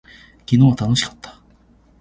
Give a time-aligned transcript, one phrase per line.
[0.49, 1.39] 昨日は楽しかった。